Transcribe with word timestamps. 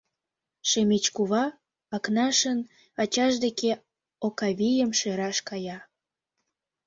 Шемеч 0.69 1.05
кува 1.15 1.45
Акнашын 1.95 2.59
ачаж 3.01 3.33
деке 3.45 3.71
Окавийым 4.25 4.91
шӧраш 4.99 5.37
кая. 5.47 5.77